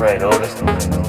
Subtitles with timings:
[0.00, 0.99] Prego, questo